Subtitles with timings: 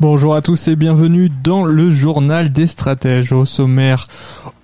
[0.00, 3.32] Bonjour à tous et bienvenue dans le journal des stratèges.
[3.32, 4.08] Au sommaire,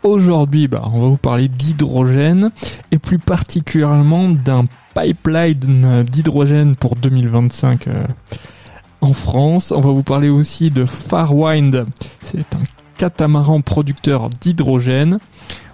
[0.02, 2.50] aujourd'hui, bah, on va vous parler d'hydrogène
[2.90, 4.64] et plus particulièrement d'un
[4.94, 8.06] pipeline d'hydrogène pour 2025 euh,
[9.02, 9.72] en France.
[9.76, 11.84] On va vous parler aussi de Farwind.
[12.22, 12.62] C'est un
[12.96, 15.18] catamaran producteur d'hydrogène.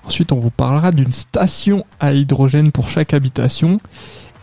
[0.04, 3.78] Ensuite, on vous parlera d'une station à hydrogène pour chaque habitation.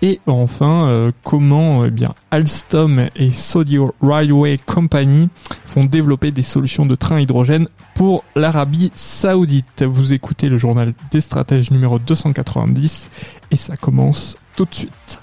[0.02, 5.28] Et enfin, euh, comment eh bien Alstom et Saudi Railway Company
[5.76, 9.84] vont développer des solutions de train hydrogène pour l'Arabie Saoudite.
[9.84, 13.10] Vous écoutez le journal des stratèges numéro 290
[13.52, 15.20] et ça commence tout de suite.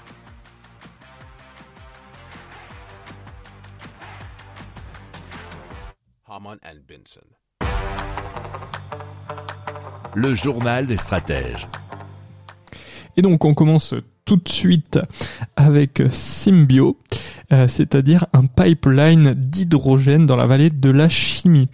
[10.13, 11.67] Le journal des stratèges.
[13.15, 13.95] Et donc on commence
[14.27, 14.99] tout de suite
[15.55, 16.99] avec Symbio,
[17.53, 21.69] euh, c'est-à-dire un pipeline d'hydrogène dans la vallée de la chimie.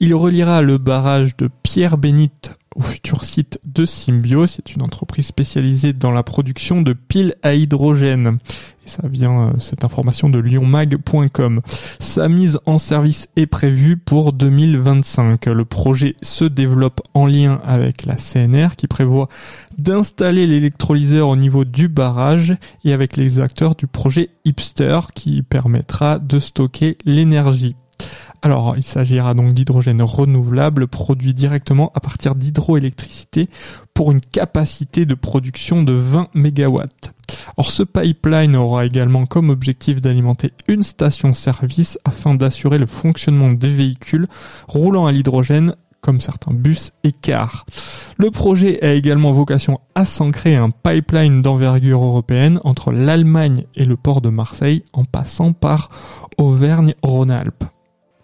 [0.00, 4.46] Il reliera le barrage de Pierre-Bénite au futur site de Symbio.
[4.46, 8.38] C'est une entreprise spécialisée dans la production de piles à hydrogène.
[8.84, 11.60] Et ça vient, euh, cette information de lyonmag.com.
[11.98, 15.46] Sa mise en service est prévue pour 2025.
[15.46, 19.28] Le projet se développe en lien avec la CNR qui prévoit
[19.76, 26.18] d'installer l'électrolyseur au niveau du barrage et avec les acteurs du projet Hipster qui permettra
[26.18, 27.76] de stocker l'énergie.
[28.42, 33.48] Alors, il s'agira donc d'hydrogène renouvelable produit directement à partir d'hydroélectricité
[33.94, 36.84] pour une capacité de production de 20 MW.
[37.56, 43.70] Or, ce pipeline aura également comme objectif d'alimenter une station-service afin d'assurer le fonctionnement des
[43.70, 44.28] véhicules
[44.68, 47.66] roulant à l'hydrogène comme certains bus et cars.
[48.18, 53.96] Le projet a également vocation à s'ancrer un pipeline d'envergure européenne entre l'Allemagne et le
[53.96, 55.88] port de Marseille en passant par
[56.38, 57.64] Auvergne-Rhône-Alpes.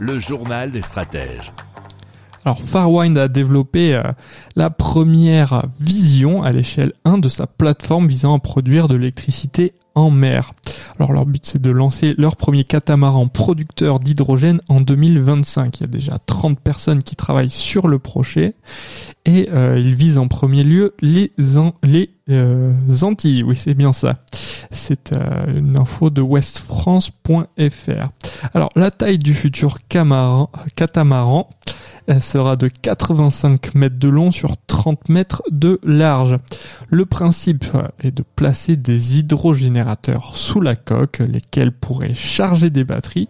[0.00, 1.52] Le journal des stratèges.
[2.46, 4.02] Alors Farwind a développé euh,
[4.56, 10.10] la première vision à l'échelle 1 de sa plateforme visant à produire de l'électricité en
[10.10, 10.54] mer.
[11.00, 15.78] Alors leur but c'est de lancer leur premier catamaran producteur d'hydrogène en 2025.
[15.78, 18.54] Il y a déjà 30 personnes qui travaillent sur le projet
[19.24, 21.32] et euh, ils visent en premier lieu les,
[21.82, 23.42] les euh, Antilles.
[23.44, 24.18] Oui c'est bien ça.
[24.70, 28.10] C'est euh, une info de westfrance.fr.
[28.52, 31.48] Alors la taille du futur catamaran
[32.10, 36.38] elle sera de 85 mètres de long sur 30 mètres de large.
[36.88, 37.66] Le principe
[38.00, 43.28] est de placer des hydrogénérateurs sous la coque, lesquels pourraient charger des batteries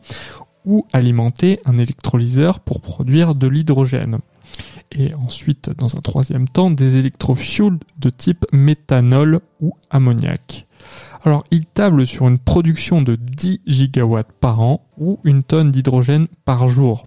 [0.65, 4.19] ou alimenter un électrolyseur pour produire de l'hydrogène.
[4.93, 10.67] Et ensuite, dans un troisième temps, des électrofuels de type méthanol ou ammoniac.
[11.23, 16.29] Alors, il table sur une production de 10 gigawatts par an ou une tonne d'hydrogène
[16.45, 17.07] par jour.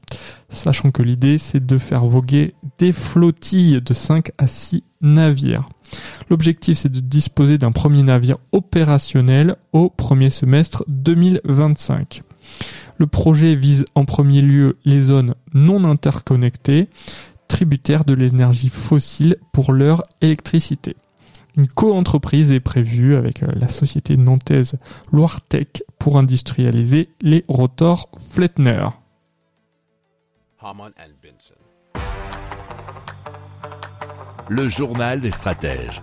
[0.50, 5.68] Sachant que l'idée, c'est de faire voguer des flottilles de 5 à 6 navires.
[6.29, 12.22] L'objectif, c'est de disposer d'un premier navire opérationnel au premier semestre 2025.
[12.97, 16.89] Le projet vise en premier lieu les zones non interconnectées,
[17.48, 20.95] tributaires de l'énergie fossile pour leur électricité.
[21.55, 24.75] Une co-entreprise est prévue avec euh, la société nantaise
[25.11, 28.88] Loiretech pour industrialiser les rotors Flettner.
[34.50, 36.01] Le journal des stratèges.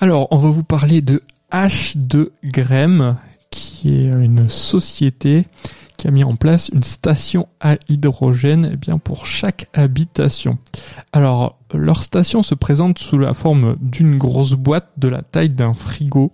[0.00, 1.20] Alors, on va vous parler de
[1.52, 3.16] H2Grem,
[3.50, 5.44] qui est une société
[6.08, 10.58] a mis en place une station à hydrogène eh bien, pour chaque habitation.
[11.12, 15.74] Alors, leur station se présente sous la forme d'une grosse boîte de la taille d'un
[15.74, 16.32] frigo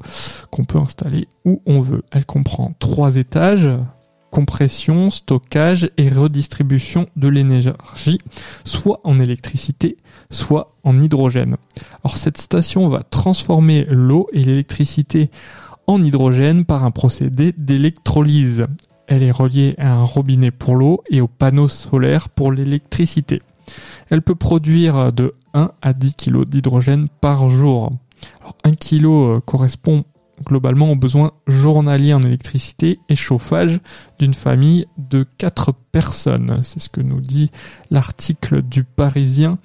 [0.51, 2.03] qu'on peut installer où on veut.
[2.13, 3.69] Elle comprend trois étages,
[4.31, 8.19] compression, stockage et redistribution de l'énergie,
[8.65, 9.97] soit en électricité,
[10.31, 11.57] soit en hydrogène.
[12.05, 15.31] Alors cette station va transformer l'eau et l'électricité
[15.87, 18.67] en hydrogène par un procédé d'électrolyse.
[19.09, 23.43] Elle est reliée à un robinet pour l'eau et aux panneaux solaires pour l'électricité.
[24.11, 27.91] Elle peut produire de 1 à 10 kg d'hydrogène par jour.
[28.41, 30.05] Alors 1 kg euh, correspond
[30.45, 33.81] globalement aux besoins journaliers en électricité et chauffage
[34.19, 36.61] d'une famille de 4 personnes.
[36.63, 37.51] C'est ce que nous dit
[37.91, 39.59] l'article du Parisien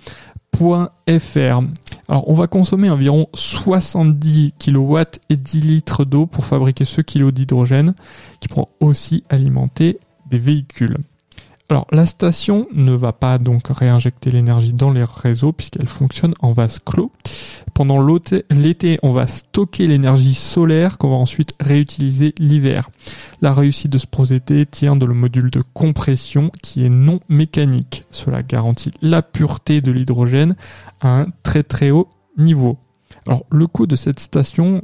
[0.56, 1.62] .fr.
[2.10, 7.32] Alors on va consommer environ 70 kW et 10 litres d'eau pour fabriquer ce kilo
[7.32, 7.96] d'hydrogène
[8.40, 10.98] qui pourra aussi alimenter des véhicules.
[11.70, 16.52] Alors la station ne va pas donc réinjecter l'énergie dans les réseaux puisqu'elle fonctionne en
[16.52, 17.12] vase clos.
[17.74, 18.06] Pendant
[18.52, 22.90] l'été, on va stocker l'énergie solaire qu'on va ensuite réutiliser l'hiver.
[23.42, 28.06] La réussite de ce procédé tient de le module de compression qui est non mécanique.
[28.12, 30.56] Cela garantit la pureté de l'hydrogène
[31.02, 32.78] à un très très haut niveau.
[33.52, 34.82] Le coût de cette station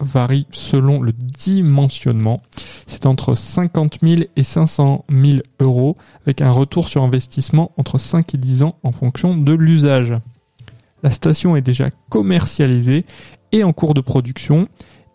[0.00, 2.42] varie selon le dimensionnement.
[2.86, 8.34] C'est entre 50 000 et 500 000 euros avec un retour sur investissement entre 5
[8.34, 10.14] et 10 ans en fonction de l'usage.
[11.02, 13.04] La station est déjà commercialisée
[13.52, 14.68] et en cours de production.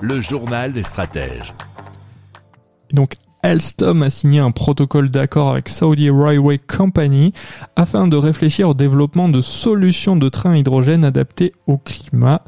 [0.00, 1.54] Le journal des stratèges.
[2.92, 7.32] Donc Alstom a signé un protocole d'accord avec Saudi Railway Company
[7.76, 12.42] afin de réfléchir au développement de solutions de trains hydrogène adaptées au climat,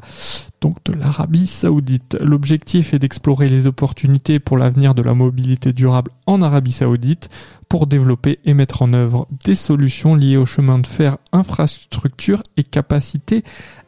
[0.59, 2.17] donc de l'Arabie Saoudite.
[2.19, 7.29] L'objectif est d'explorer les opportunités pour l'avenir de la mobilité durable en Arabie Saoudite
[7.71, 12.65] pour développer et mettre en œuvre des solutions liées au chemin de fer, infrastructure et
[12.65, 13.45] capacité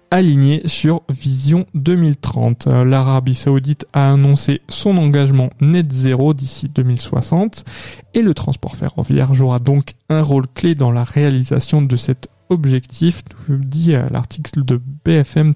[0.10, 2.68] aligné sur Vision 2030.
[2.68, 7.66] L'Arabie Saoudite a annoncé son engagement net zéro d'ici 2060
[8.14, 13.22] et le transport ferroviaire jouera donc un rôle clé dans la réalisation de cet objectif,
[13.50, 15.56] dit l'article de BFM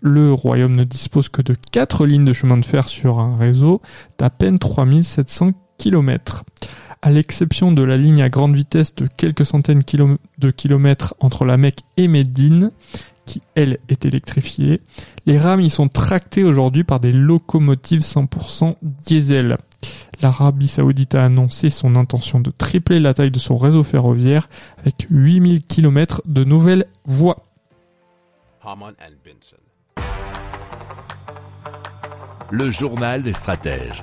[0.00, 3.80] Le Royaume ne dispose que de 4 lignes de chemin de fer sur un réseau
[4.18, 6.44] d'à peine 3700 km
[7.02, 9.82] à l'exception de la ligne à grande vitesse de quelques centaines
[10.38, 12.72] de kilomètres entre la Mecque et Médine,
[13.24, 14.80] qui elle est électrifiée,
[15.26, 19.58] les rames y sont tractées aujourd'hui par des locomotives 100% diesel.
[20.20, 24.48] L'Arabie Saoudite a annoncé son intention de tripler la taille de son réseau ferroviaire
[24.78, 27.44] avec 8000 km de nouvelles voies.
[32.50, 34.02] Le journal des stratèges.